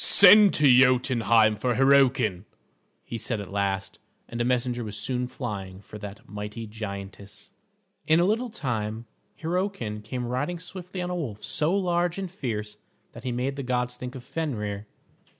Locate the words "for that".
5.79-6.27